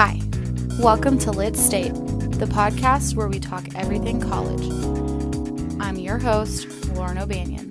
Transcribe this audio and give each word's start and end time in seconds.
Hi, 0.00 0.20
welcome 0.78 1.18
to 1.18 1.32
Lit 1.32 1.56
State, 1.56 1.92
the 1.92 2.46
podcast 2.46 3.16
where 3.16 3.26
we 3.26 3.40
talk 3.40 3.64
everything 3.74 4.20
college. 4.20 4.62
I'm 5.80 5.96
your 5.96 6.18
host, 6.18 6.68
Lauren 6.90 7.18
O'Banion. 7.18 7.68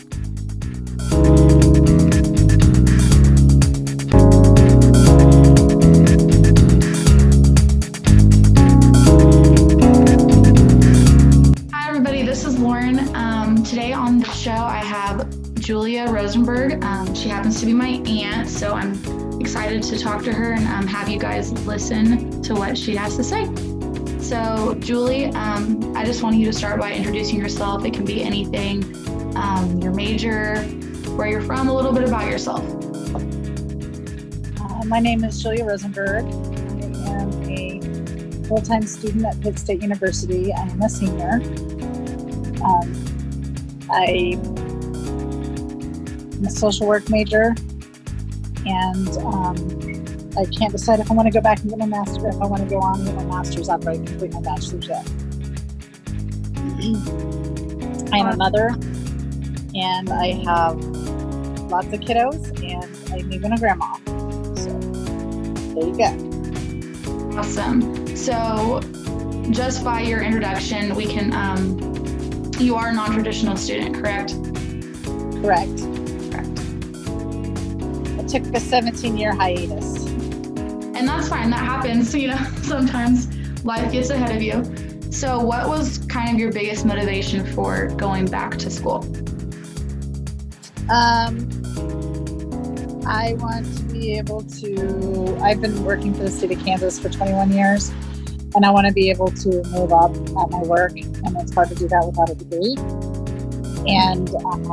Hi, 11.72 11.88
everybody. 11.88 12.24
This 12.24 12.44
is 12.44 12.60
Lauren. 12.60 13.16
Um, 13.16 13.64
today 13.64 13.94
on 13.94 14.20
the 14.20 14.30
show, 14.32 14.52
I 14.52 14.80
have 14.80 15.54
Julia 15.62 16.08
Rosenberg. 16.10 16.84
Um, 16.84 17.16
she 17.16 17.30
happens 17.30 17.62
to 17.62 17.66
be 17.66 17.72
my 17.72 18.04
aunt, 18.06 18.50
so 18.50 18.74
I'm 18.74 18.96
excited 19.40 19.84
to 19.84 20.00
talk 20.00 20.24
to 20.24 20.34
her 20.34 20.54
and 20.54 20.68
um, 20.68 20.88
have 20.88 21.10
you 21.10 21.20
guys 21.20 21.52
listen 21.66 22.42
to 22.42 22.54
what 22.56 22.78
she 22.78 22.96
has 22.96 23.16
to 23.18 23.24
say. 23.24 23.46
So, 24.20 24.76
Julie, 24.80 25.28
um, 25.28 25.96
I 25.96 26.04
just 26.04 26.22
want 26.22 26.36
you 26.36 26.46
to 26.48 26.54
start 26.54 26.82
by 26.82 26.92
introducing 26.92 27.40
yourself. 27.40 27.86
It 27.86 27.94
can 27.94 28.04
be 28.04 28.24
anything, 28.24 28.84
um, 29.38 29.80
your 29.82 29.94
major, 29.94 30.58
where 31.16 31.28
you're 31.28 31.42
from, 31.42 31.70
a 31.70 31.74
little 31.74 31.94
bit 31.94 32.04
about 32.04 32.30
yourself. 32.30 32.62
Uh, 34.60 34.86
my 34.86 35.00
name 35.00 35.24
is 35.24 35.42
Julia 35.42 35.64
Rosenberg. 35.66 36.26
I 36.26 37.10
am 37.10 37.32
a 37.44 37.80
full 38.48 38.62
time 38.62 38.84
student 38.84 39.26
at 39.26 39.40
Pitt 39.40 39.58
State 39.60 39.82
University. 39.82 40.52
I 40.52 40.62
am 40.62 40.82
a 40.82 40.90
senior. 40.90 41.42
Um, 42.64 42.94
I 43.90 44.38
am 46.36 46.46
a 46.46 46.50
social 46.50 46.86
work 46.86 47.10
major, 47.10 47.56
and 48.66 49.10
um, 49.20 49.56
I 50.38 50.46
can't 50.46 50.72
decide 50.72 51.00
if 51.00 51.10
I 51.10 51.14
want 51.14 51.28
to 51.28 51.32
go 51.32 51.42
back 51.42 51.62
and 51.62 51.70
get 51.70 51.80
my 51.80 51.86
master, 51.86 52.28
if 52.28 52.36
I 52.36 52.46
want 52.46 52.64
to 52.64 52.70
go 52.70 52.80
on 52.80 53.00
and 53.00 53.08
get 53.08 53.16
my 53.16 53.26
master's 53.26 53.70
after 53.70 53.90
I 53.90 53.96
complete 53.96 54.34
my 54.34 54.42
bachelor's 54.42 54.88
yet. 54.88 55.08
I 58.14 58.20
am 58.20 58.28
a 58.28 58.38
mother, 58.38 58.76
and 59.76 60.10
I 60.10 60.32
have 60.46 60.78
lots 61.70 61.88
of 61.88 62.00
kiddos, 62.00 62.64
and 62.64 62.86
I'm 63.12 63.34
even 63.34 63.52
a 63.54 63.58
grandma. 63.58 63.96
So 64.56 64.80
there 65.74 65.88
you 65.88 65.98
go. 65.98 66.12
Awesome. 67.38 68.16
So, 68.16 68.80
just 69.52 69.84
by 69.84 70.02
your 70.02 70.22
introduction, 70.22 70.96
we 70.96 71.06
can, 71.06 71.34
um, 71.34 71.78
you 72.60 72.76
are 72.76 72.90
a 72.90 72.94
non 72.94 73.14
traditional 73.14 73.58
student? 73.58 73.96
Correct. 73.96 74.34
Correct. 75.42 75.97
Took 78.28 78.44
a 78.54 78.60
17 78.60 79.18
year 79.18 79.34
hiatus. 79.34 80.06
And 80.06 81.08
that's 81.08 81.30
fine. 81.30 81.50
That 81.50 81.60
happens. 81.60 82.14
You 82.14 82.30
know, 82.30 82.38
sometimes 82.62 83.34
life 83.64 83.92
gets 83.92 84.10
ahead 84.10 84.36
of 84.36 84.42
you. 84.42 84.64
So, 85.12 85.40
what 85.40 85.68
was 85.68 86.00
kind 86.10 86.30
of 86.30 86.40
your 86.40 86.52
biggest 86.52 86.86
motivation 86.86 87.46
for 87.54 87.88
going 87.96 88.26
back 88.26 88.58
to 88.58 88.70
school? 88.70 89.04
Um, 90.90 91.50
I 93.06 93.34
want 93.40 93.66
to 93.78 93.84
be 93.84 94.18
able 94.18 94.44
to. 94.44 95.38
I've 95.42 95.62
been 95.62 95.84
working 95.84 96.14
for 96.14 96.24
the 96.24 96.32
state 96.32 96.52
of 96.52 96.64
Kansas 96.64 97.00
for 97.00 97.10
21 97.10 97.52
years, 97.52 97.90
and 98.54 98.66
I 98.66 98.72
want 98.72 98.88
to 98.88 98.94
be 98.94 99.10
able 99.10 99.28
to 99.28 99.64
move 99.70 99.94
up 99.94 100.16
at 100.16 100.50
my 100.50 100.62
work, 100.64 100.92
and 100.98 101.38
it's 101.38 101.54
hard 101.54 101.70
to 101.70 101.76
do 101.76 101.88
that 101.88 102.06
without 102.06 102.30
a 102.30 102.36
degree. 102.36 102.76
And 103.88 104.30
um, 104.44 104.64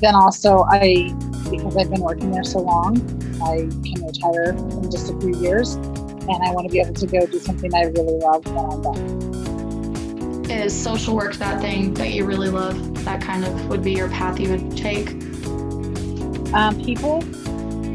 then 0.00 0.14
also, 0.14 0.64
I 0.68 1.14
because 1.50 1.76
I've 1.76 1.90
been 1.90 2.00
working 2.00 2.30
there 2.30 2.44
so 2.44 2.60
long, 2.60 2.96
I 3.42 3.68
can 3.88 4.04
retire 4.06 4.50
in 4.50 4.90
just 4.90 5.10
a 5.10 5.20
few 5.20 5.36
years, 5.40 5.74
and 5.74 6.42
I 6.44 6.50
want 6.52 6.66
to 6.66 6.72
be 6.72 6.80
able 6.80 6.94
to 6.94 7.06
go 7.06 7.26
do 7.26 7.38
something 7.38 7.74
I 7.74 7.84
really 7.84 8.18
love 8.18 8.44
when 8.46 8.58
I'm 8.58 8.82
done. 8.82 10.50
Is 10.50 10.72
social 10.74 11.16
work 11.16 11.34
that 11.36 11.60
thing 11.60 11.94
that 11.94 12.12
you 12.12 12.24
really 12.24 12.48
love? 12.48 13.04
That 13.04 13.20
kind 13.20 13.44
of 13.44 13.68
would 13.68 13.82
be 13.82 13.92
your 13.92 14.08
path 14.08 14.38
you 14.40 14.50
would 14.50 14.76
take? 14.76 15.10
Um, 16.54 16.80
people 16.82 17.22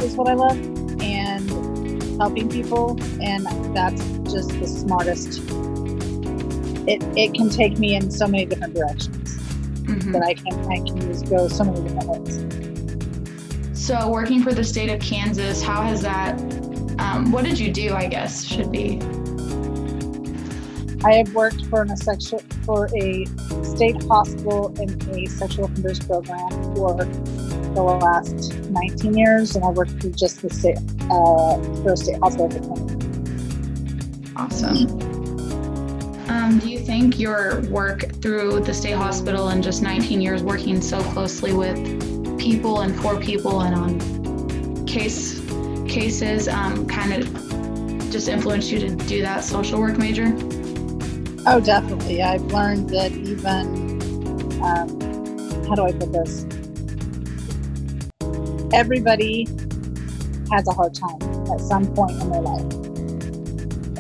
is 0.04 0.16
what 0.16 0.28
I 0.28 0.34
love, 0.34 0.58
and 1.02 1.50
helping 2.20 2.50
people, 2.50 3.00
and 3.22 3.46
that's 3.76 4.02
just 4.32 4.50
the 4.60 4.68
smartest. 4.68 5.40
It, 6.88 7.02
it 7.16 7.34
can 7.34 7.50
take 7.50 7.78
me 7.80 7.96
in 7.96 8.10
so 8.12 8.28
many 8.28 8.46
different 8.46 8.74
directions 8.74 9.38
Mhm. 9.86 10.14
that 10.14 10.24
I 10.24 10.34
can 10.36 10.54
I 10.72 10.78
can 10.78 11.00
just 11.02 11.30
go 11.30 11.48
so 11.48 11.64
many 11.64 11.82
different 11.82 12.10
ways. 12.10 12.38
So, 13.92 14.08
working 14.08 14.42
for 14.42 14.54
the 14.54 14.64
state 14.64 14.90
of 14.90 15.02
Kansas, 15.02 15.62
how 15.62 15.82
has 15.82 16.02
that, 16.02 16.40
um, 16.98 17.30
what 17.30 17.44
did 17.44 17.60
you 17.60 17.74
do, 17.74 17.94
I 17.94 18.08
guess, 18.08 18.46
should 18.46 18.72
be? 18.72 19.02
I 21.04 21.16
have 21.16 21.36
worked 21.36 21.66
for 21.66 21.84
a 21.84 21.98
sexual 21.98 22.42
for 22.64 22.88
a 22.96 23.26
state 23.66 24.02
hospital 24.04 24.74
in 24.80 24.98
a 25.10 25.26
sexual 25.26 25.66
offenders 25.66 26.00
program 26.00 26.74
for 26.74 27.04
the 27.04 27.82
last 27.82 28.54
19 28.70 29.14
years, 29.14 29.58
and 29.58 29.66
I 29.66 29.72
worked 29.72 30.02
for 30.02 30.08
just 30.08 30.42
the 30.42 30.50
state 30.50 30.78
uh, 31.10 31.62
for 31.84 31.92
a 31.92 31.98
state 31.98 32.18
hospital 32.20 32.50
for 32.50 32.60
20. 32.60 34.34
Awesome. 34.38 34.88
Um, 36.30 36.60
do 36.60 36.70
you 36.70 36.80
think 36.80 37.20
your 37.20 37.60
work 37.64 38.10
through 38.22 38.62
the 38.62 38.74
state 38.74 38.96
hospital 38.96 39.50
and 39.50 39.62
just 39.62 39.82
19 39.82 40.22
years 40.22 40.44
working 40.44 40.80
so 40.80 41.02
closely 41.12 41.52
with 41.52 42.11
people 42.42 42.82
and 42.82 43.00
for 43.00 43.20
people 43.20 43.62
and 43.62 43.76
on 43.76 44.86
case 44.88 45.40
cases 45.88 46.48
um, 46.48 46.88
kind 46.88 47.14
of 47.14 48.12
just 48.12 48.28
influenced 48.28 48.72
you 48.72 48.80
to 48.80 48.96
do 48.96 49.22
that 49.22 49.44
social 49.44 49.80
work 49.80 49.98
major? 49.98 50.36
Oh, 51.46 51.60
definitely. 51.64 52.24
I've 52.24 52.44
learned 52.46 52.90
that 52.90 53.12
even, 53.12 54.02
um, 54.64 54.90
how 55.68 55.76
do 55.76 55.84
I 55.84 55.92
put 55.92 56.12
this? 56.12 56.46
Everybody 58.74 59.46
has 60.52 60.68
a 60.68 60.72
hard 60.72 60.96
time 60.96 61.22
at 61.52 61.60
some 61.60 61.94
point 61.94 62.20
in 62.22 62.32
their 62.32 62.42
life. 62.42 62.74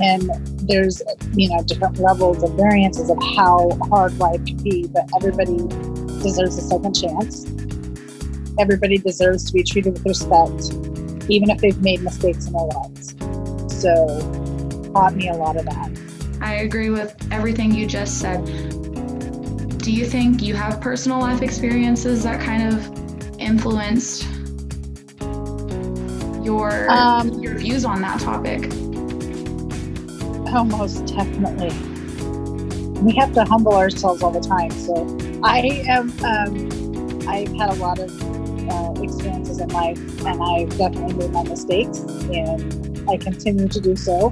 And 0.02 0.30
there's, 0.68 1.02
you 1.34 1.50
know, 1.50 1.62
different 1.64 2.00
levels 2.00 2.42
of 2.42 2.54
variances 2.54 3.10
of 3.10 3.18
how 3.36 3.70
hard 3.90 4.18
life 4.18 4.44
can 4.46 4.58
be, 4.58 4.88
but 4.88 5.08
everybody 5.16 5.58
deserves 6.24 6.58
a 6.58 6.62
second 6.62 6.94
chance. 6.94 7.46
Everybody 8.60 8.98
deserves 8.98 9.46
to 9.46 9.54
be 9.54 9.64
treated 9.64 9.94
with 9.94 10.06
respect, 10.06 10.74
even 11.30 11.50
if 11.50 11.60
they've 11.60 11.82
made 11.82 12.02
mistakes 12.02 12.48
in 12.48 12.54
their 12.54 12.64
lives. 12.64 13.16
So, 13.82 14.92
taught 14.94 15.16
me 15.16 15.30
a 15.30 15.34
lot 15.34 15.58
of 15.58 15.66
that. 15.66 15.92
I 16.42 16.56
agree 16.56 16.90
with 16.90 17.16
everything 17.32 17.74
you 17.74 17.86
just 17.88 18.20
said. 18.20 18.44
Do 19.80 19.92
you 19.92 20.06
think 20.06 20.42
you 20.44 20.54
have 20.56 20.80
personal 20.82 21.20
life 21.20 21.42
experiences 21.42 22.24
that 22.24 22.40
kind 22.42 22.74
of 22.74 23.40
influenced 23.40 24.28
your 26.44 26.90
Um, 26.90 27.30
your 27.42 27.58
views 27.58 27.86
on 27.86 28.02
that 28.02 28.20
topic? 28.20 28.70
Oh, 30.54 30.64
most 30.66 31.06
definitely. 31.08 31.72
We 33.02 33.16
have 33.16 33.34
to 33.34 33.44
humble 33.46 33.74
ourselves 33.74 34.22
all 34.22 34.32
the 34.32 34.40
time. 34.40 34.70
So 34.72 35.18
I 35.44 35.84
am. 35.88 36.12
Um, 36.24 36.70
I've 37.28 37.52
had 37.54 37.70
a 37.70 37.76
lot 37.76 38.00
of 38.00 38.12
uh, 38.72 38.94
experiences 39.02 39.60
in 39.60 39.70
life, 39.70 40.00
and 40.26 40.42
I've 40.42 40.78
definitely 40.78 41.14
made 41.14 41.32
my 41.32 41.44
mistakes, 41.44 42.00
and 42.00 43.10
I 43.10 43.18
continue 43.18 43.68
to 43.68 43.82
do 43.82 43.96
so. 43.96 44.32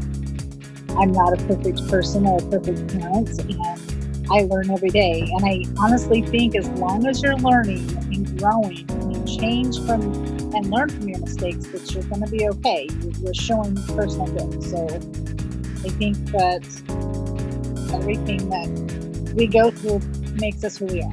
I'm 0.98 1.12
not 1.12 1.34
a 1.34 1.46
perfect 1.46 1.88
person 1.90 2.26
or 2.26 2.40
a 2.40 2.46
perfect 2.50 2.88
parent, 2.98 3.30
and 3.40 4.32
I 4.32 4.42
learn 4.44 4.70
every 4.70 4.90
day. 4.90 5.22
And 5.36 5.46
I 5.46 5.66
honestly 5.82 6.22
think 6.22 6.56
as 6.56 6.68
long 6.80 7.06
as 7.08 7.22
you're 7.22 7.38
learning 7.38 7.90
and 8.14 8.40
growing, 8.40 8.90
and 8.90 9.16
you 9.16 9.38
change 9.40 9.78
from 9.86 10.02
and 10.56 10.72
learn 10.72 10.90
from 10.90 11.08
your 11.08 11.20
mistakes, 11.20 11.68
that 11.68 11.92
you're 11.94 12.04
going 12.04 12.24
to 12.24 12.32
be 12.32 12.48
okay. 12.50 12.88
You're- 13.22 13.34
showing 13.34 13.76
personal 13.96 14.28
growth. 14.28 14.64
So 14.66 14.86
I 15.86 15.90
think 16.00 16.18
that 16.32 16.66
everything 17.94 18.50
that 18.50 19.34
we 19.36 19.48
go 19.48 19.72
through 19.72 20.00
makes 20.40 20.64
us 20.64 20.78
who 20.78 20.86
we 20.86 21.02
are. 21.02 21.12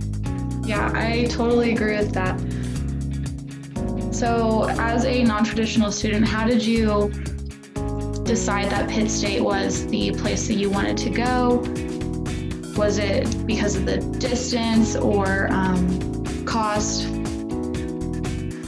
Yeah, 0.64 0.90
I 0.94 1.26
totally 1.30 1.72
agree 1.72 1.96
with 1.96 2.12
that. 2.12 2.40
So, 4.16 4.66
as 4.78 5.04
a 5.04 5.22
non-traditional 5.22 5.92
student, 5.92 6.26
how 6.26 6.46
did 6.46 6.64
you 6.64 7.10
decide 8.24 8.70
that 8.70 8.88
Pitt 8.88 9.10
State 9.10 9.42
was 9.42 9.86
the 9.88 10.10
place 10.12 10.48
that 10.48 10.54
you 10.54 10.70
wanted 10.70 10.96
to 10.96 11.10
go? 11.10 11.56
Was 12.78 12.96
it 12.96 13.46
because 13.46 13.76
of 13.76 13.84
the 13.84 13.98
distance 14.18 14.96
or 14.96 15.52
um, 15.52 16.24
cost? 16.46 17.06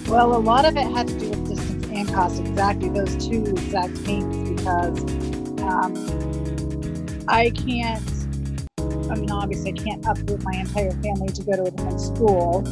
Well, 0.06 0.36
a 0.36 0.38
lot 0.38 0.66
of 0.66 0.76
it 0.76 0.86
had 0.86 1.08
to 1.08 1.18
do 1.18 1.30
with 1.30 1.48
distance 1.48 1.86
and 1.86 2.06
cost, 2.12 2.40
exactly 2.40 2.90
those 2.90 3.16
two 3.16 3.42
exact 3.44 3.96
things, 3.96 4.60
because 4.60 5.00
um, 5.62 7.24
I 7.26 7.48
can't, 7.48 8.06
I 9.10 9.14
mean, 9.14 9.30
obviously, 9.30 9.72
I 9.72 9.82
can't 9.82 10.06
uproot 10.06 10.42
my 10.42 10.56
entire 10.58 10.90
family 10.90 11.28
to 11.28 11.42
go 11.42 11.52
to 11.52 11.62
a 11.62 11.70
different 11.70 12.02
school. 12.02 12.68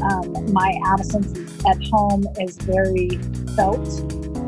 Um, 0.00 0.52
my 0.52 0.80
absence 0.86 1.49
at 1.66 1.82
home 1.88 2.26
is 2.40 2.56
very 2.58 3.10
felt. 3.56 3.80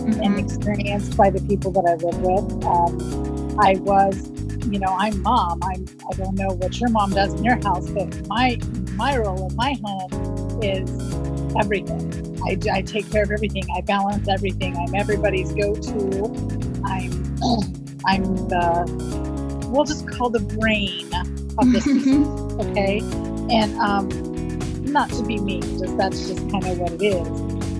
mm-hmm. 0.02 0.22
and 0.22 0.38
experienced 0.38 1.16
by 1.16 1.30
the 1.30 1.40
people 1.42 1.70
that 1.72 1.84
I 1.86 1.94
live 1.94 2.20
with. 2.20 2.64
Um, 2.66 3.58
I 3.60 3.74
was, 3.80 4.30
you 4.66 4.78
know, 4.78 4.94
I'm 4.98 5.20
mom. 5.22 5.60
I'm. 5.62 5.86
I 6.10 6.14
don't 6.16 6.34
know 6.34 6.48
what 6.54 6.80
your 6.80 6.90
mom 6.90 7.10
does 7.10 7.34
in 7.34 7.44
your 7.44 7.56
house, 7.62 7.88
but 7.90 8.26
my 8.26 8.58
my 8.94 9.16
role 9.16 9.48
in 9.48 9.56
my 9.56 9.76
home 9.84 10.62
is 10.62 10.90
everything. 11.56 12.00
I, 12.44 12.58
I 12.72 12.82
take 12.82 13.10
care 13.10 13.22
of 13.22 13.30
everything. 13.30 13.64
I 13.76 13.80
balance 13.82 14.28
everything. 14.28 14.76
I'm 14.76 14.94
everybody's 14.94 15.52
go-to. 15.52 16.24
I'm 16.84 17.12
I'm 18.04 18.24
the 18.48 19.68
we'll 19.68 19.84
just 19.84 20.08
call 20.08 20.30
the 20.30 20.40
brain 20.40 21.10
of 21.58 21.72
this, 21.72 21.86
okay? 22.68 22.98
And 23.50 23.74
um, 23.78 24.08
not 24.92 25.08
to 25.10 25.22
be 25.24 25.38
mean, 25.38 25.62
just 25.78 25.96
that's 25.96 26.28
just 26.28 26.50
kind 26.50 26.64
of 26.66 26.78
what 26.78 26.92
it 26.92 27.02
is. 27.02 27.26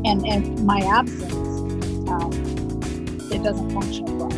And 0.05 0.27
and 0.27 0.65
my 0.65 0.81
absence, 0.81 1.35
um, 2.09 2.33
it 3.31 3.43
doesn't 3.43 3.71
function 3.71 4.19
well. 4.19 4.29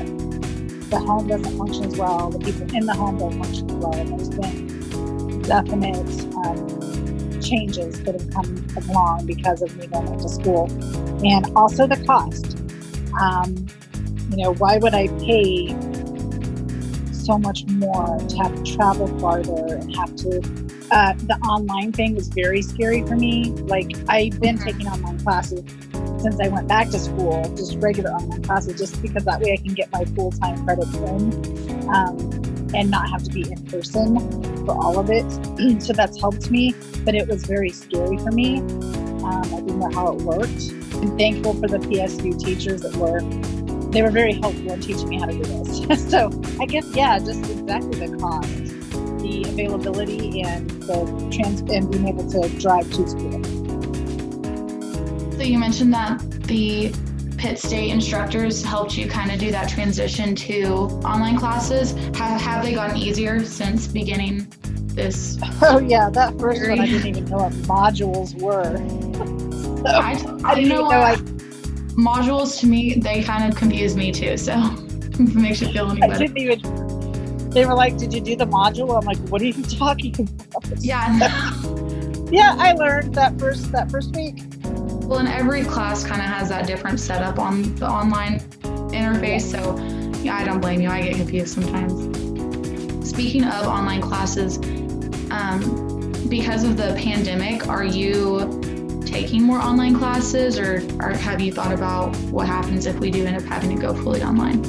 The 0.91 0.99
home 0.99 1.29
doesn't 1.29 1.57
function 1.57 1.85
as 1.85 1.97
well. 1.97 2.31
The 2.31 2.39
people 2.39 2.75
in 2.75 2.87
the 2.87 2.95
home 2.95 3.19
don't 3.19 3.43
function 3.43 3.71
as 3.71 3.77
well. 3.77 3.95
And 3.95 4.09
there's 4.11 4.29
been 4.29 5.43
definite 5.43 6.37
um, 6.47 7.41
changes 7.41 8.03
that 8.03 8.21
have 8.21 8.31
come 8.31 8.67
along 8.89 9.27
because 9.27 9.63
of 9.63 9.77
me 9.77 9.87
going 9.87 10.19
to 10.19 10.29
school, 10.29 10.71
and 11.25 11.47
also 11.57 11.87
the 11.87 12.03
cost. 12.05 12.59
Um, 13.21 13.67
you 14.31 14.43
know, 14.43 14.55
why 14.55 14.79
would 14.79 14.95
I 14.95 15.07
pay 15.21 15.69
so 17.13 17.39
much 17.39 17.65
more 17.67 18.19
to 18.19 18.37
have 18.37 18.55
to 18.63 18.77
travel 18.77 19.07
farther 19.19 19.77
and 19.77 19.95
have 19.97 20.15
to 20.17 20.64
uh, 20.91 21.15
the 21.15 21.39
online 21.49 21.93
thing 21.93 22.15
was 22.15 22.29
very 22.29 22.63
scary 22.63 23.03
for 23.07 23.17
me. 23.17 23.51
Like 23.67 23.93
I've 24.09 24.41
been 24.41 24.57
mm-hmm. 24.57 24.65
taking 24.65 24.87
online 24.87 25.19
classes 25.21 25.63
since 26.21 26.41
I 26.41 26.49
went 26.49 26.69
back 26.69 26.89
to 26.91 26.99
school, 26.99 27.43
just 27.57 27.77
regular 27.79 28.11
online 28.11 28.43
classes, 28.43 28.79
just 28.79 29.03
because 29.03 29.25
that 29.25 29.41
way 29.41 29.53
I 29.53 29.57
can 29.57 29.75
get 29.75 29.93
my 29.93 30.05
full 30.05 30.31
time 30.33 30.65
credits 30.65 30.95
in 30.95 31.89
um, 31.91 32.19
and 32.75 32.91
not 32.91 33.09
have 33.11 33.23
to 33.25 33.31
be 33.31 33.51
in 33.51 33.63
person 33.67 34.19
for 34.65 34.73
all 34.73 34.99
of 34.99 35.11
it. 35.11 35.25
so 35.83 35.93
that's 35.93 36.19
helped 36.19 36.51
me, 36.51 36.75
but 37.05 37.15
it 37.15 37.29
was 37.29 37.45
very 37.45 37.71
scary 37.71 38.19
for 38.19 38.31
me. 38.31 38.59
Um, 38.59 39.43
I 39.45 39.61
didn't 39.61 39.79
know 39.79 39.91
how 39.91 40.13
it 40.13 40.23
worked. 40.23 40.71
I'm 40.95 41.17
thankful 41.19 41.55
for 41.55 41.69
the 41.69 41.79
PSU 41.79 42.39
teachers 42.39 42.83
that 42.83 42.95
were 42.97 43.21
they 43.91 44.03
were 44.03 44.11
very 44.11 44.33
helpful 44.33 44.73
in 44.73 44.81
teaching 44.81 45.09
me 45.09 45.21
how 45.21 45.27
to 45.27 45.33
do 45.33 45.45
this. 45.45 46.11
so 46.11 46.31
I 46.61 46.67
guess 46.67 46.87
yeah, 46.95 47.19
just 47.19 47.49
exactly 47.51 48.07
the 48.07 48.17
cost, 48.19 48.74
the 49.25 49.43
availability, 49.49 50.43
and 50.43 50.69
the 50.83 51.31
trans 51.33 51.61
and 51.63 51.91
being 51.91 52.09
able 52.09 52.29
to 52.31 52.49
drive 52.59 52.91
to 52.93 53.09
school. 53.09 53.43
So 55.33 55.43
you 55.43 55.59
mentioned 55.59 55.93
that 55.95 56.21
the 56.43 56.95
Pitt 57.39 57.59
State 57.59 57.91
instructors 57.91 58.63
helped 58.63 58.97
you 58.97 59.09
kind 59.09 59.31
of 59.31 59.39
do 59.39 59.51
that 59.51 59.69
transition 59.69 60.35
to 60.37 60.67
online 61.05 61.39
classes. 61.39 61.93
Have 62.17 62.41
have 62.41 62.63
they 62.63 62.75
gotten 62.75 62.97
easier 62.97 63.45
since 63.45 63.87
beginning 63.87 64.47
this? 64.95 65.39
Oh 65.63 65.79
yeah, 65.79 66.11
that 66.11 66.39
first 66.39 66.61
one 66.69 66.81
I 66.81 66.87
didn't 66.87 67.07
even 67.07 67.25
know 67.25 67.39
what 67.39 67.53
modules 67.65 68.39
were. 68.41 68.77
so 69.79 69.87
I, 69.87 70.13
I, 70.13 70.53
I 70.53 70.55
didn't 70.55 70.69
know. 70.69 70.89
know 70.89 71.01
I, 71.01 71.17
modules 71.97 72.61
to 72.61 72.67
me 72.67 72.95
they 72.95 73.23
kind 73.23 73.51
of 73.51 73.57
confuse 73.57 73.97
me 73.97 74.11
too 74.11 74.37
so 74.37 74.53
it 74.59 75.35
makes 75.35 75.63
you 75.63 75.69
feel 75.73 75.91
any 75.91 76.01
better. 76.01 76.15
I 76.15 76.19
didn't 76.19 76.39
even 76.39 76.94
they 77.55 77.65
were 77.65 77.75
like 77.75 77.97
did 77.97 78.13
you 78.13 78.21
do 78.21 78.37
the 78.37 78.47
module? 78.47 78.99
I'm 78.99 79.05
like 79.05 79.19
what 79.29 79.41
are 79.41 79.47
you 79.47 79.63
talking 79.79 80.15
about? 80.19 80.85
Yeah. 80.85 81.53
Yeah 82.31 82.57
i 82.59 82.73
learned 82.73 83.15
that 83.15 83.39
first 83.39 83.71
that 83.73 83.91
first 83.91 84.17
week. 84.17 84.43
Well 84.63 85.19
and 85.19 85.29
every 85.29 85.63
class 85.63 86.03
kind 86.03 86.21
of 86.21 86.27
has 86.27 86.49
that 86.49 86.67
different 86.67 86.99
setup 86.99 87.39
on 87.39 87.75
the 87.77 87.87
online 87.87 88.41
interface 88.91 89.43
so 89.43 89.77
yeah 90.23 90.35
i 90.37 90.43
don't 90.43 90.61
blame 90.61 90.81
you. 90.81 90.89
I 90.89 91.03
get 91.03 91.17
confused 91.17 91.55
sometimes. 91.55 93.09
Speaking 93.09 93.45
of 93.45 93.67
online 93.67 94.01
classes 94.01 94.57
um, 95.31 96.27
because 96.29 96.65
of 96.65 96.77
the 96.77 96.95
pandemic 96.99 97.69
are 97.69 97.85
you 97.85 98.61
taking 99.15 99.45
more 99.45 99.61
online 99.61 99.97
classes, 99.97 100.59
or, 100.59 100.83
or 101.01 101.11
have 101.11 101.41
you 101.41 101.53
thought 101.53 101.73
about 101.73 102.17
what 102.33 102.49
happens 102.49 102.85
if 102.85 102.99
we 102.99 103.13
do 103.13 103.25
end 103.25 103.37
up 103.37 103.45
having 103.45 103.75
to 103.77 103.81
go 103.81 103.95
fully 103.95 104.25
online? 104.25 104.63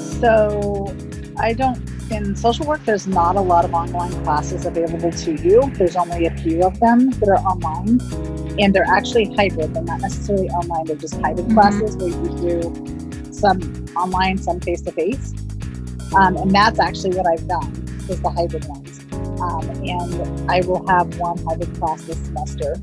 So, 0.00 0.96
I 1.38 1.52
don't, 1.52 1.80
in 2.12 2.36
social 2.36 2.66
work, 2.66 2.84
there's 2.84 3.06
not 3.06 3.36
a 3.36 3.40
lot 3.40 3.64
of 3.64 3.74
online 3.74 4.12
classes 4.24 4.66
available 4.66 5.10
to 5.10 5.34
you. 5.34 5.70
There's 5.74 5.96
only 5.96 6.26
a 6.26 6.36
few 6.38 6.62
of 6.64 6.78
them 6.80 7.10
that 7.10 7.28
are 7.28 7.38
online, 7.38 8.00
and 8.58 8.74
they're 8.74 8.88
actually 8.88 9.34
hybrid. 9.34 9.74
They're 9.74 9.82
not 9.82 10.00
necessarily 10.00 10.48
online, 10.50 10.86
they're 10.86 10.96
just 10.96 11.20
hybrid 11.20 11.46
mm-hmm. 11.46 11.58
classes 11.58 11.96
where 11.96 12.08
you 12.08 12.60
do 12.60 13.32
some 13.32 13.60
online, 13.96 14.38
some 14.38 14.60
face 14.60 14.82
to 14.82 14.92
face. 14.92 15.32
And 16.14 16.50
that's 16.50 16.78
actually 16.78 17.16
what 17.16 17.26
I've 17.26 17.48
done, 17.48 17.72
is 18.08 18.20
the 18.20 18.30
hybrid 18.30 18.66
ones. 18.68 19.00
Um, 19.40 19.68
and 19.88 20.50
I 20.50 20.60
will 20.60 20.86
have 20.86 21.18
one 21.18 21.38
hybrid 21.44 21.74
class 21.76 22.02
this 22.04 22.18
semester 22.18 22.76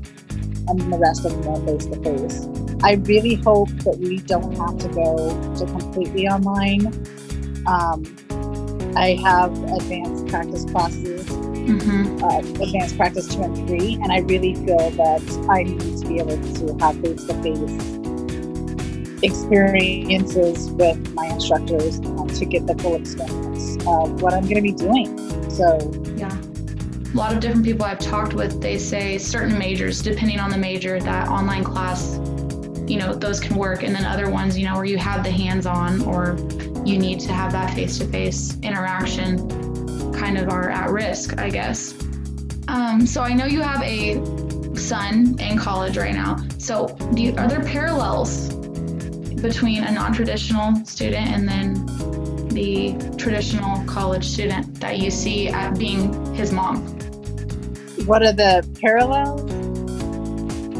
and 0.70 0.92
the 0.92 0.98
rest 0.98 1.24
of 1.24 1.32
them 1.32 1.48
are 1.48 1.66
face 1.66 1.86
to 1.86 1.96
face. 2.02 2.46
I 2.82 2.94
really 3.04 3.34
hope 3.34 3.68
that 3.84 3.98
we 3.98 4.18
don't 4.18 4.56
have 4.56 4.78
to 4.78 4.88
go 4.88 5.54
to 5.56 5.66
completely 5.66 6.28
online. 6.28 6.86
Um, 7.66 8.04
I 8.96 9.18
have 9.22 9.52
advanced 9.72 10.26
practice 10.28 10.64
classes, 10.64 11.26
mm-hmm. 11.26 12.24
uh, 12.24 12.38
advanced 12.38 12.96
practice 12.96 13.28
two 13.28 13.42
and 13.42 13.56
three, 13.68 13.94
and 13.94 14.12
I 14.12 14.18
really 14.20 14.54
feel 14.54 14.90
that 14.90 15.46
I 15.48 15.64
need 15.64 15.98
to 15.98 16.08
be 16.08 16.18
able 16.18 16.36
to 16.36 16.76
have 16.84 17.00
face 17.00 17.24
to 17.26 17.34
face 17.42 17.96
experiences 19.22 20.70
with 20.70 21.12
my 21.14 21.26
instructors 21.26 21.98
um, 22.00 22.26
to 22.28 22.44
get 22.44 22.66
the 22.66 22.74
full 22.78 22.96
experience 22.96 23.76
of 23.86 24.22
what 24.22 24.32
I'm 24.32 24.42
going 24.42 24.56
to 24.56 24.62
be 24.62 24.72
doing. 24.72 25.50
So, 25.50 25.92
yeah 26.16 26.36
a 27.12 27.16
lot 27.16 27.32
of 27.32 27.40
different 27.40 27.64
people 27.64 27.84
I've 27.84 27.98
talked 27.98 28.34
with, 28.34 28.60
they 28.60 28.78
say 28.78 29.18
certain 29.18 29.58
majors, 29.58 30.00
depending 30.00 30.38
on 30.38 30.50
the 30.50 30.56
major, 30.56 31.00
that 31.00 31.28
online 31.28 31.64
class, 31.64 32.18
you 32.90 32.98
know, 32.98 33.14
those 33.14 33.38
can 33.38 33.56
work. 33.56 33.84
And 33.84 33.94
then 33.94 34.04
other 34.04 34.28
ones, 34.28 34.58
you 34.58 34.66
know, 34.66 34.74
where 34.74 34.84
you 34.84 34.98
have 34.98 35.22
the 35.22 35.30
hands 35.30 35.64
on 35.64 36.02
or 36.02 36.36
you 36.84 36.98
need 36.98 37.20
to 37.20 37.32
have 37.32 37.52
that 37.52 37.72
face 37.74 37.98
to 37.98 38.06
face 38.06 38.58
interaction 38.62 40.12
kind 40.12 40.36
of 40.36 40.48
are 40.48 40.68
at 40.70 40.90
risk, 40.90 41.38
I 41.38 41.50
guess. 41.50 41.94
Um, 42.66 43.06
so 43.06 43.22
I 43.22 43.32
know 43.32 43.46
you 43.46 43.62
have 43.62 43.82
a 43.82 44.14
son 44.76 45.38
in 45.38 45.56
college 45.56 45.96
right 45.96 46.14
now. 46.14 46.44
So 46.58 46.96
you, 47.16 47.34
are 47.36 47.48
there 47.48 47.62
parallels 47.62 48.52
between 49.40 49.84
a 49.84 49.92
non 49.92 50.12
traditional 50.12 50.84
student 50.84 51.28
and 51.28 51.48
then 51.48 51.86
the 52.48 53.14
traditional 53.16 53.84
college 53.84 54.26
student 54.26 54.80
that 54.80 54.98
you 54.98 55.10
see 55.10 55.48
at 55.48 55.78
being 55.78 56.34
his 56.34 56.52
mom? 56.52 56.96
what 58.06 58.22
are 58.22 58.32
the 58.32 58.66
parallels? 58.80 59.49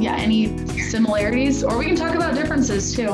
Yeah, 0.00 0.16
any 0.16 0.56
similarities? 0.78 1.62
Or 1.62 1.76
we 1.76 1.84
can 1.86 1.96
talk 1.96 2.14
about 2.14 2.34
differences 2.34 2.94
too. 2.94 3.10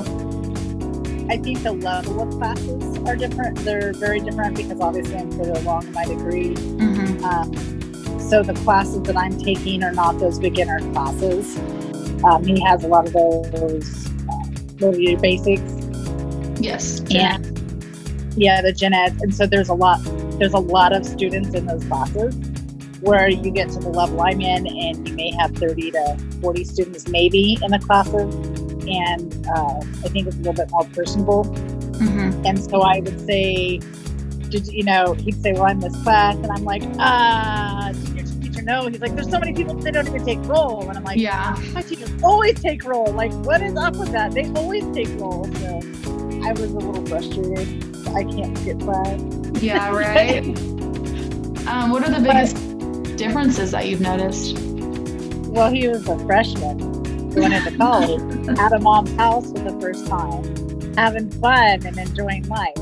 I 1.28 1.37
think 1.38 1.64
the 1.64 1.73
level 1.73 2.23
of 2.23 2.31
classes 2.35 2.99
are 2.99 3.16
different. 3.16 3.59
They're 3.59 3.93
very 3.93 4.21
different 4.21 4.57
because 4.57 4.81
obviously 4.81 5.16
I'm 5.16 5.31
further 5.33 5.55
along 5.55 5.88
in 5.88 5.93
my 5.93 6.05
degree. 6.05 6.55
Mm-hmm. 6.55 7.25
Um, 7.25 8.21
so 8.21 8.45
the 8.45 8.55
classes 8.55 9.02
that 9.02 9.16
I'm 9.16 9.37
taking 9.37 9.83
are 9.83 9.93
not 9.93 10.21
those 10.21 10.38
beginner 10.38 10.78
classes. 10.93 11.59
Um, 12.25 12.45
he 12.45 12.61
has 12.64 12.85
a 12.85 12.88
lot 12.88 13.07
of 13.07 13.12
those 13.12 14.07
uh, 14.28 15.16
basics. 15.21 15.73
Yes. 16.61 17.00
And 17.11 18.37
yeah, 18.37 18.62
the 18.62 18.73
gen 18.73 18.95
ed. 18.95 19.19
And 19.21 19.35
so 19.35 19.47
there's 19.47 19.69
a 19.69 19.75
lot. 19.75 19.99
There's 20.38 20.55
a 20.55 20.59
lot 20.59 20.95
of 20.95 21.05
students 21.05 21.52
in 21.55 21.66
those 21.66 21.85
classes 21.85 22.37
where 23.00 23.29
you 23.29 23.50
get 23.50 23.69
to 23.71 23.79
the 23.79 23.88
level 23.88 24.21
I'm 24.21 24.41
in, 24.41 24.67
and 24.67 25.09
you 25.09 25.15
may 25.15 25.31
have 25.33 25.53
30 25.53 25.91
to 25.93 26.17
40 26.41 26.65
students 26.65 27.09
maybe 27.09 27.59
in 27.62 27.71
the 27.71 27.79
classes, 27.79 28.35
and 28.88 29.47
uh, 29.49 29.81
I 30.05 30.09
think 30.09 30.26
it's 30.26 30.37
a 30.37 30.38
little 30.38 30.55
bit 30.55 30.71
more 30.71 30.85
personable. 30.95 31.45
Mm-hmm. 31.45 32.47
And 32.47 32.62
so 32.62 32.83
I 32.83 33.00
would 33.00 33.21
say, 33.26 33.81
did 34.50 34.69
you 34.69 34.85
know? 34.85 35.15
He'd 35.15 35.41
say, 35.43 35.53
"Well, 35.53 35.65
I'm 35.65 35.81
this 35.81 35.97
class," 36.03 36.37
and 36.37 36.47
I'm 36.47 36.65
like, 36.65 36.83
"Ah, 36.99 37.91
did 37.93 38.09
your 38.17 38.43
teacher 38.43 38.62
know?" 38.62 38.87
He's 38.88 39.00
like, 39.00 39.15
"There's 39.15 39.31
so 39.31 39.38
many 39.38 39.53
people 39.53 39.75
they 39.75 39.91
don't 39.91 40.07
even 40.07 40.25
take 40.25 40.43
roll," 40.45 40.88
and 40.88 40.97
I'm 40.97 41.05
like, 41.05 41.19
"Yeah, 41.19 41.57
my 41.73 41.83
teachers 41.83 42.11
always 42.23 42.61
take 42.61 42.85
roll. 42.85 43.12
Like, 43.12 43.33
what 43.45 43.62
is 43.62 43.76
up 43.76 43.97
with 43.97 44.12
that? 44.12 44.33
They 44.33 44.49
always 44.50 44.85
take 44.95 45.09
roll." 45.21 45.45
So 45.57 45.81
I 46.45 46.53
was 46.53 46.73
a 46.73 46.79
little 46.79 47.05
frustrated. 47.07 47.85
I 48.09 48.25
can't 48.25 48.57
skip 48.59 48.81
class. 48.81 49.21
Yeah, 49.61 49.91
right. 49.95 50.47
um, 51.67 51.91
what 51.91 52.07
are 52.07 52.11
the 52.11 52.21
biggest 52.23 52.55
but, 52.55 52.75
differences 53.17 53.71
that 53.71 53.89
you've 53.89 54.01
noticed? 54.01 54.59
Well, 55.49 55.71
he 55.71 55.89
was 55.89 56.07
a 56.09 56.19
freshman 56.21 56.79
going 57.31 57.53
into 57.53 57.77
college 57.77 58.49
at 58.59 58.73
a 58.73 58.79
mom's 58.79 59.13
house 59.17 59.51
for 59.53 59.59
the 59.59 59.79
first 59.81 60.07
time, 60.07 60.95
having 60.97 61.31
fun 61.31 61.87
and 61.87 61.99
enjoying 61.99 62.47
life, 62.49 62.79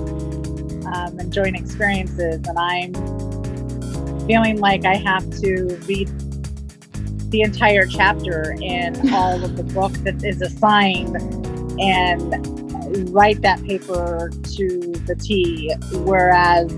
um, 0.86 1.18
enjoying 1.20 1.54
experiences. 1.54 2.40
And 2.46 2.58
I'm 2.58 2.94
feeling 4.26 4.58
like 4.58 4.84
I 4.84 4.96
have 4.96 5.28
to 5.40 5.76
read 5.86 6.08
the 7.30 7.42
entire 7.42 7.86
chapter 7.86 8.56
in 8.60 9.12
all 9.12 9.42
of 9.42 9.56
the 9.56 9.62
book 9.74 9.92
that 10.04 10.24
is 10.24 10.40
assigned 10.40 11.16
and 11.80 13.12
write 13.12 13.40
that 13.42 13.62
paper 13.64 14.30
to 14.56 14.92
the 15.06 15.16
T. 15.16 15.72
Whereas 15.92 16.70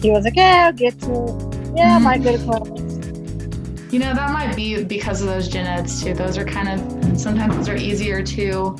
he 0.00 0.10
was 0.10 0.24
like, 0.24 0.36
"Yeah, 0.36 0.66
I'll 0.66 0.72
get 0.72 0.98
to. 1.00 1.51
Yeah, 1.74 1.98
my 1.98 2.18
good 2.18 2.40
college." 2.44 2.80
You 3.92 3.98
know, 3.98 4.14
that 4.14 4.30
might 4.32 4.56
be 4.56 4.82
because 4.84 5.20
of 5.20 5.28
those 5.28 5.48
gen 5.48 5.66
eds 5.66 6.02
too. 6.02 6.14
Those 6.14 6.38
are 6.38 6.44
kind 6.44 6.68
of 6.68 7.20
sometimes 7.20 7.56
those 7.56 7.68
are 7.68 7.76
easier 7.76 8.22
to 8.22 8.76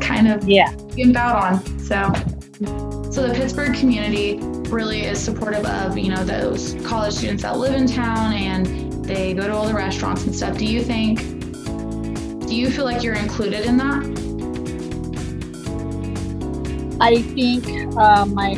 kind 0.00 0.28
of 0.28 0.46
Yeah. 0.48 0.72
gimp 0.94 1.16
out 1.16 1.36
on. 1.42 1.78
So, 1.80 2.12
so 3.10 3.26
the 3.26 3.32
Pittsburg 3.34 3.74
community 3.74 4.38
really 4.68 5.02
is 5.02 5.18
supportive 5.18 5.64
of 5.64 5.96
you 5.96 6.10
know 6.10 6.22
those 6.24 6.74
college 6.84 7.14
students 7.14 7.42
that 7.44 7.56
live 7.58 7.74
in 7.74 7.86
town 7.86 8.34
and 8.34 8.66
they 9.04 9.32
go 9.32 9.46
to 9.46 9.54
all 9.54 9.66
the 9.66 9.74
restaurants 9.74 10.24
and 10.24 10.34
stuff. 10.34 10.58
Do 10.58 10.66
you 10.66 10.82
think? 10.82 11.20
Do 12.46 12.54
you 12.54 12.70
feel 12.70 12.84
like 12.84 13.02
you're 13.02 13.14
included 13.14 13.64
in 13.64 13.76
that? 13.78 14.04
I 17.00 17.20
think 17.22 17.66
uh, 17.96 18.24
my, 18.26 18.54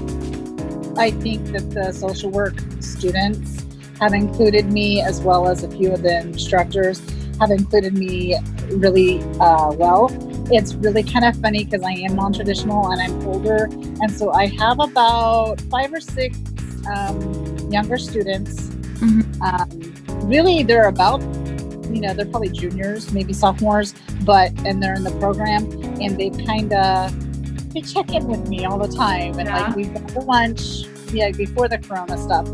I 0.98 1.12
think 1.12 1.46
that 1.52 1.70
the 1.70 1.92
social 1.92 2.30
work 2.30 2.54
students 2.80 3.64
have 4.00 4.12
included 4.12 4.72
me 4.72 5.00
as 5.00 5.20
well 5.20 5.48
as 5.48 5.62
a 5.62 5.70
few 5.70 5.92
of 5.92 6.02
the 6.02 6.20
instructors 6.20 7.00
have 7.40 7.50
included 7.50 7.94
me 7.94 8.36
really 8.70 9.22
uh, 9.40 9.72
well. 9.72 10.10
It's 10.50 10.74
really 10.74 11.02
kind 11.04 11.24
of 11.24 11.36
funny 11.36 11.64
because 11.64 11.82
I 11.82 11.92
am 11.92 12.16
non-traditional 12.16 12.90
and 12.90 13.00
I'm 13.00 13.26
older, 13.28 13.64
and 13.70 14.10
so 14.10 14.32
I 14.32 14.46
have 14.46 14.80
about 14.80 15.60
five 15.62 15.92
or 15.92 16.00
six 16.00 16.36
um, 16.92 17.56
younger 17.70 17.98
students. 17.98 18.68
Mhm. 18.98 19.40
Um, 19.40 20.28
really, 20.28 20.64
they're 20.64 20.88
about, 20.88 21.20
you 21.94 22.00
know, 22.00 22.12
they're 22.14 22.26
probably 22.26 22.48
juniors, 22.48 23.12
maybe 23.12 23.32
sophomores, 23.32 23.94
but 24.24 24.50
and 24.64 24.82
they're 24.82 24.94
in 24.94 25.04
the 25.04 25.14
program, 25.20 25.70
and 26.00 26.18
they 26.18 26.30
kind 26.44 26.72
of 26.72 27.12
they 27.70 27.80
check 27.80 28.12
in 28.12 28.26
with 28.26 28.48
me 28.48 28.64
all 28.64 28.78
the 28.78 28.88
time, 28.94 29.38
and 29.38 29.48
Yeah. 29.48 29.66
like 29.66 29.76
we 29.76 29.84
go 29.84 30.00
to 30.00 30.20
lunch, 30.20 30.86
yeah, 31.12 31.30
before 31.30 31.68
the 31.68 31.78
Corona 31.78 32.18
stuff, 32.18 32.48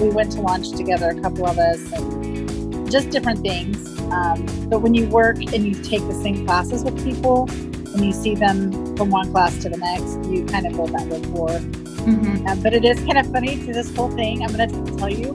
we 0.00 0.10
went 0.10 0.32
to 0.32 0.40
lunch 0.40 0.70
together, 0.70 1.10
a 1.10 1.20
couple 1.20 1.46
of 1.46 1.58
us, 1.58 1.80
and 1.92 2.90
just 2.90 3.10
different 3.10 3.40
things. 3.40 3.76
Um, 4.10 4.46
but 4.68 4.80
when 4.80 4.94
you 4.94 5.06
work 5.08 5.36
and 5.36 5.64
you 5.66 5.74
take 5.74 6.06
the 6.08 6.14
same 6.14 6.46
classes 6.46 6.84
with 6.84 7.02
people, 7.04 7.48
and 7.94 8.04
you 8.04 8.12
see 8.12 8.34
them 8.34 8.96
from 8.96 9.10
one 9.10 9.30
class 9.32 9.58
to 9.58 9.68
the 9.68 9.76
next, 9.76 10.28
you 10.30 10.44
kind 10.46 10.66
of 10.66 10.72
build 10.74 10.92
that 10.92 11.06
rapport. 11.10 11.48
Mm-hmm. 11.48 12.46
Uh, 12.46 12.54
but 12.56 12.72
it 12.72 12.84
is 12.84 12.98
kind 13.00 13.18
of 13.18 13.30
funny 13.32 13.56
through 13.56 13.74
this 13.74 13.94
whole 13.94 14.10
thing. 14.10 14.42
I'm 14.42 14.54
going 14.54 14.68
to 14.68 14.96
tell 14.96 15.10
you, 15.10 15.34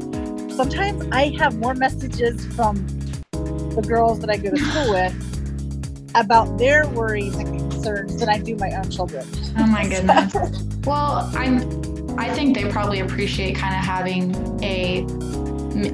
sometimes 0.56 1.06
I 1.12 1.36
have 1.38 1.58
more 1.58 1.74
messages 1.74 2.46
from 2.56 2.86
the 3.32 3.84
girls 3.88 4.20
that 4.20 4.30
I 4.30 4.38
go 4.38 4.52
to 4.52 4.58
school 4.58 4.92
with 4.94 6.12
about 6.16 6.58
their 6.58 6.88
worries 6.90 7.36
and 7.36 7.63
concerns 7.84 8.20
than 8.20 8.30
I 8.30 8.38
do 8.38 8.56
my 8.56 8.72
own 8.72 8.90
children. 8.90 9.28
Oh 9.58 9.68
my 9.68 9.88
goodness. 9.90 10.34
Well, 10.86 11.30
I'm. 11.36 11.94
I 12.20 12.30
think 12.30 12.56
they 12.56 12.70
probably 12.70 13.00
appreciate 13.00 13.56
kind 13.56 13.76
of 13.76 13.84
having 13.84 14.36
a 14.64 15.06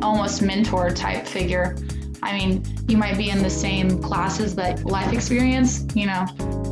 almost 0.01 0.41
mentor 0.41 0.89
type 0.91 1.25
figure. 1.25 1.77
I 2.22 2.38
mean, 2.38 2.65
you 2.89 2.98
might 2.98 3.17
be 3.17 3.29
in 3.29 3.41
the 3.41 3.50
same 3.50 4.01
classes, 4.01 4.53
but 4.53 4.84
life 4.84 5.13
experience, 5.13 5.86
you 5.96 6.05
know, 6.05 6.25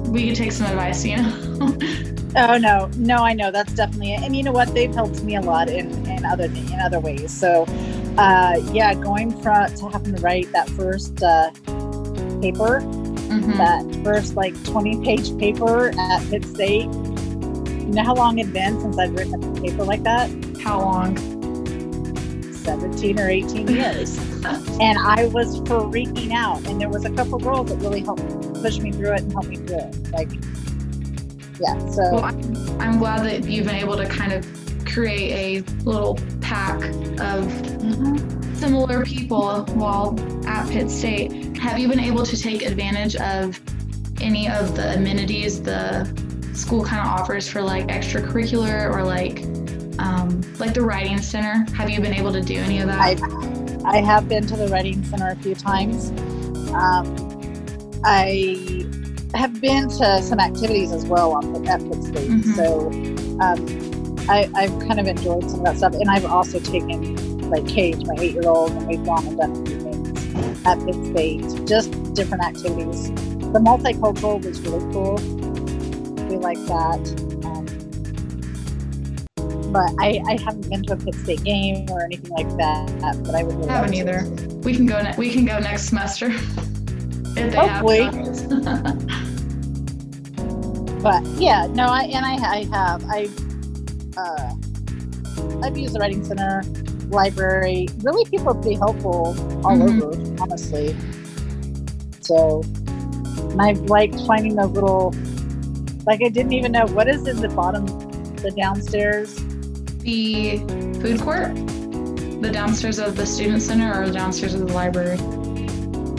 we 0.09 0.27
could 0.27 0.35
take 0.35 0.51
some 0.51 0.67
advice, 0.67 1.05
you 1.05 1.17
know. 1.17 1.77
Oh 2.35 2.57
no, 2.57 2.87
no, 2.97 3.23
I 3.23 3.33
know 3.33 3.49
that's 3.49 3.73
definitely 3.73 4.13
it. 4.13 4.21
And 4.21 4.35
you 4.35 4.43
know 4.43 4.51
what? 4.51 4.71
They've 4.75 4.93
helped 4.93 5.23
me 5.23 5.37
a 5.37 5.41
lot 5.41 5.69
in, 5.69 5.89
in 6.05 6.23
other 6.23 6.43
in 6.43 6.79
other 6.79 6.99
ways. 6.99 7.31
So, 7.31 7.63
uh, 8.17 8.61
yeah, 8.71 8.93
going 8.93 9.31
from 9.41 9.73
to 9.73 9.89
having 9.89 10.13
to 10.13 10.21
write 10.21 10.51
that 10.51 10.69
first 10.69 11.23
uh, 11.23 11.49
paper, 12.39 12.81
Mhm. 13.27 13.57
that 13.57 14.03
first 14.03 14.35
like 14.35 14.61
20 14.63 15.01
page 15.03 15.37
paper 15.37 15.89
at 15.99 16.21
Pitt 16.29 16.45
State. 16.45 16.85
You 16.91 17.93
know 17.93 18.03
how 18.03 18.15
long 18.15 18.37
it'd 18.39 18.51
been 18.53 18.79
since 18.81 18.97
I'd 18.97 19.11
written 19.17 19.35
a 19.43 19.61
paper 19.61 19.83
like 19.83 20.03
that? 20.03 20.29
How 20.61 20.79
long? 20.81 21.15
17 22.53 23.19
or 23.19 23.29
18 23.29 23.67
years. 23.73 24.17
and 24.79 24.97
I 24.99 25.25
was 25.33 25.59
freaking 25.61 26.33
out. 26.33 26.65
And 26.67 26.79
there 26.81 26.89
was 26.89 27.05
a 27.05 27.09
couple 27.11 27.37
girls 27.39 27.69
that 27.69 27.77
really 27.77 28.01
helped 28.01 28.53
push 28.61 28.79
me 28.79 28.91
through 28.91 29.13
it 29.13 29.21
and 29.21 29.31
help 29.31 29.47
me 29.47 29.55
through 29.57 29.77
it. 29.77 30.11
Like, 30.11 30.29
yeah. 31.59 31.77
So 31.91 32.01
Well, 32.11 32.25
I'm, 32.25 32.81
I'm 32.81 32.99
glad 32.99 33.23
that 33.25 33.45
you've 33.49 33.65
been 33.65 33.75
able 33.75 33.95
to 33.97 34.05
kind 34.05 34.33
of 34.33 34.45
create 34.85 35.31
a 35.33 35.71
little 35.83 36.17
pack 36.41 36.77
of 37.19 37.45
Mhm. 37.47 38.55
similar 38.57 39.05
people 39.05 39.63
while 39.75 40.15
at 40.45 40.67
Pitt 40.69 40.89
State. 40.91 41.46
Have 41.59 41.79
you 41.79 41.87
been 41.87 41.99
able 41.99 42.23
to 42.25 42.37
take 42.37 42.61
advantage 42.63 43.15
of 43.17 43.59
any 44.21 44.49
of 44.49 44.75
the 44.75 44.93
amenities 44.95 45.61
the 45.61 46.05
school 46.53 46.83
kind 46.83 47.01
of 47.01 47.07
offers 47.07 47.47
for 47.47 47.61
like 47.61 47.87
extracurricular 47.87 48.91
or 48.93 49.03
like 49.03 49.43
um, 49.99 50.41
like 50.59 50.73
the 50.73 50.81
writing 50.81 51.19
center? 51.21 51.65
Have 51.73 51.89
you 51.89 51.99
been 52.01 52.13
able 52.13 52.31
to 52.33 52.41
do 52.41 52.55
any 52.55 52.79
of 52.79 52.87
that? 52.87 52.99
I 52.99 53.15
I 53.87 54.01
have 54.01 54.27
been 54.27 54.45
to 54.47 54.55
the 54.55 54.67
Writing 54.67 55.03
Center 55.05 55.29
a 55.29 55.35
few 55.37 55.55
times. 55.55 56.09
Um, 56.71 57.15
I 58.03 58.85
have 59.33 59.59
been 59.61 59.87
to 59.89 60.21
some 60.21 60.39
activities 60.39 60.91
as 60.91 61.05
well 61.05 61.33
on 61.33 61.53
the 61.53 61.71
at 61.71 61.79
Pitt 61.81 62.03
State. 62.03 62.29
Mhm. 62.29 62.55
So 62.55 62.89
um, 63.39 64.29
I, 64.29 64.49
I've 64.55 64.77
kind 64.79 64.99
of 64.99 65.07
enjoyed 65.07 65.49
some 65.49 65.59
of 65.61 65.65
that 65.67 65.77
stuff. 65.77 65.93
And 65.93 66.09
I've 66.09 66.25
also 66.25 66.59
taken 66.59 67.49
like 67.49 67.65
Cage, 67.67 68.03
my 68.05 68.15
eight 68.19 68.33
year 68.33 68.47
old, 68.47 68.71
and 68.71 68.87
we've 68.87 69.03
gone 69.05 69.25
and 69.25 69.37
done 69.37 69.51
a 69.51 69.55
few 69.55 69.65
things 69.65 69.76
at 70.67 70.77
Pitt 70.85 70.95
State, 71.05 71.41
just 71.65 71.91
different 72.13 72.43
activities. 72.43 73.09
The 73.53 73.59
multicultural 73.59 74.43
was 74.43 74.59
really 74.61 74.83
cool. 74.93 75.15
We 76.27 76.35
like 76.37 76.59
that. 76.67 76.99
Um, 77.45 77.65
but 79.71 79.89
I, 79.99 80.21
I 80.27 80.37
haven't 80.43 80.69
been 80.69 80.83
to 80.83 80.93
a 80.93 80.97
Pitt 80.97 81.15
State 81.15 81.43
game 81.43 81.89
or 81.89 82.03
anything 82.03 82.31
like 82.31 82.49
that. 82.57 82.91
But 83.25 83.33
I 83.35 83.43
would 83.43 83.55
really 83.55 83.69
haven't 83.69 83.91
like 83.95 84.05
to. 84.05 84.11
either. 84.11 84.25
We 84.59 84.75
can 84.75 84.85
go. 84.85 85.01
Ne- 85.01 85.15
we 85.17 85.29
can 85.31 85.45
go 85.45 85.57
next 85.59 85.87
semester. 85.89 86.27
if 86.29 87.35
they 87.35 87.49
Hopefully. 87.55 88.03
have 88.03 89.07
But 91.01 91.23
yeah, 91.39 91.67
no, 91.67 91.85
I 91.85 92.03
and 92.05 92.25
I, 92.25 92.35
I 92.35 92.63
have 92.65 93.03
I 93.07 93.29
uh, 94.17 94.53
I've 95.63 95.77
used 95.77 95.93
the 95.93 95.99
writing 95.99 96.23
center, 96.25 96.63
library. 97.09 97.87
Really, 97.99 98.25
people 98.29 98.49
are 98.49 98.55
pretty 98.55 98.75
helpful 98.75 99.27
all 99.63 99.77
Mhm. 99.77 100.01
over, 100.01 100.17
honestly. 100.39 100.95
So, 102.21 102.61
and 103.37 103.61
I've 103.61 103.81
liked 103.81 104.19
finding 104.25 104.55
those 104.55 104.71
little. 104.71 105.13
Like 106.05 106.21
I 106.23 106.29
didn't 106.29 106.53
even 106.53 106.71
know 106.71 106.85
what 106.87 107.07
is 107.09 107.27
in 107.27 107.37
the 107.41 107.49
bottom, 107.49 107.85
the 108.37 108.51
downstairs. 108.55 109.35
the 110.07 110.57
food 111.01 111.19
court, 111.19 111.53
the 112.41 112.49
downstairs 112.51 112.97
of 112.97 113.15
the 113.17 113.25
student 113.25 113.61
center, 113.61 114.01
or 114.01 114.07
the 114.07 114.13
downstairs 114.13 114.53
of 114.53 114.65
the 114.65 114.73
library. 114.73 115.17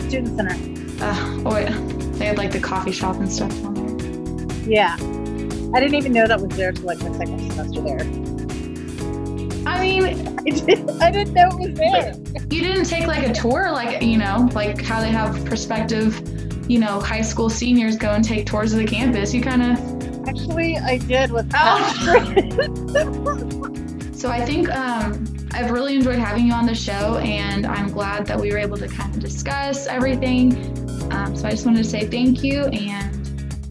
Student 0.09 0.35
center. 0.37 1.03
Uh, 1.03 1.41
oh 1.45 1.55
wait, 1.55 1.69
they 2.19 2.25
had 2.25 2.37
like 2.37 2.51
the 2.51 2.59
coffee 2.59 2.91
shop 2.91 3.15
and 3.15 3.31
stuff 3.31 3.51
on 3.65 3.73
there. 3.73 4.69
Yeah, 4.69 4.95
I 5.73 5.79
didn't 5.79 5.95
even 5.95 6.13
know 6.13 6.27
that 6.27 6.39
was 6.39 6.55
there 6.55 6.71
till 6.71 6.85
like 6.85 6.99
my 6.99 7.11
second 7.17 7.51
semester 7.51 7.81
there. 7.81 8.28
I 9.79 9.81
mean, 9.81 10.03
I 10.39 10.43
didn't, 10.43 11.01
I 11.01 11.09
didn't 11.09 11.33
know 11.33 11.47
it 11.53 11.69
was 11.69 11.73
there. 11.77 12.13
you 12.51 12.61
didn't 12.61 12.83
take 12.85 13.07
like 13.07 13.25
a 13.25 13.33
tour, 13.33 13.71
like 13.71 14.01
you 14.01 14.17
know, 14.17 14.49
like 14.53 14.81
how 14.81 14.99
they 14.99 15.09
have 15.09 15.45
prospective, 15.45 16.21
you 16.69 16.79
know, 16.79 16.99
high 16.99 17.21
school 17.21 17.49
seniors 17.49 17.95
go 17.95 18.11
and 18.11 18.23
take 18.23 18.45
tours 18.45 18.73
of 18.73 18.79
the 18.79 18.85
campus. 18.85 19.33
You 19.33 19.41
kind 19.41 19.61
of. 19.63 20.27
Actually, 20.27 20.77
I 20.77 20.97
did 20.97 21.31
with 21.31 21.49
Oh. 21.55 22.75
So 24.19 24.29
I 24.29 24.43
think 24.43 24.69
um, 24.75 25.25
I've 25.53 25.71
really 25.71 25.95
enjoyed 25.95 26.19
having 26.19 26.45
you 26.47 26.51
on 26.51 26.65
the 26.65 26.75
show, 26.75 27.19
and 27.19 27.65
I'm 27.65 27.89
glad 27.89 28.25
that 28.25 28.37
we 28.37 28.51
were 28.51 28.57
able 28.57 28.75
to 28.75 28.89
kind 28.89 29.15
of 29.15 29.21
discuss 29.21 29.87
everything. 29.87 30.57
Um, 31.13 31.37
so 31.37 31.47
I 31.47 31.51
just 31.51 31.65
wanted 31.65 31.83
to 31.83 31.89
say 31.89 32.05
thank 32.05 32.43
you 32.43 32.65
and 32.65 33.15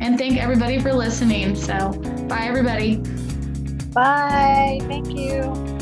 and 0.00 0.16
thank 0.16 0.38
everybody 0.38 0.80
for 0.80 0.94
listening. 0.94 1.54
So 1.54 1.92
bye, 2.28 2.46
everybody. 2.46 2.96
Bye. 3.92 4.78
Thank 4.84 5.08
you. 5.08 5.77